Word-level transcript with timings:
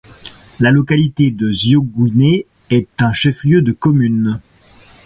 La 0.59 0.71
localité 0.71 1.29
de 1.29 1.51
Ziogouiné 1.51 2.47
est 2.71 2.87
un 3.03 3.13
chef-lieu 3.13 3.61
de 3.61 3.71
commune. 3.71 4.41